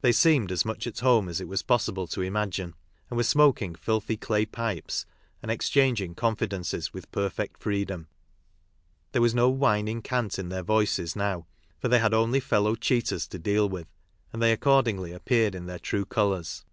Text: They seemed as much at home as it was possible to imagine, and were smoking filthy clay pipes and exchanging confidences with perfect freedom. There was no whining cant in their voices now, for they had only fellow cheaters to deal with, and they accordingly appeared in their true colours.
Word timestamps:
They 0.00 0.12
seemed 0.12 0.50
as 0.50 0.64
much 0.64 0.86
at 0.86 1.00
home 1.00 1.28
as 1.28 1.38
it 1.38 1.46
was 1.46 1.62
possible 1.62 2.06
to 2.06 2.22
imagine, 2.22 2.72
and 3.10 3.18
were 3.18 3.22
smoking 3.22 3.74
filthy 3.74 4.16
clay 4.16 4.46
pipes 4.46 5.04
and 5.42 5.50
exchanging 5.50 6.14
confidences 6.14 6.94
with 6.94 7.10
perfect 7.12 7.60
freedom. 7.62 8.08
There 9.10 9.20
was 9.20 9.34
no 9.34 9.50
whining 9.50 10.00
cant 10.00 10.38
in 10.38 10.48
their 10.48 10.62
voices 10.62 11.14
now, 11.14 11.46
for 11.78 11.88
they 11.88 11.98
had 11.98 12.14
only 12.14 12.40
fellow 12.40 12.74
cheaters 12.76 13.28
to 13.28 13.38
deal 13.38 13.68
with, 13.68 13.88
and 14.32 14.40
they 14.40 14.52
accordingly 14.52 15.12
appeared 15.12 15.54
in 15.54 15.66
their 15.66 15.78
true 15.78 16.06
colours. 16.06 16.64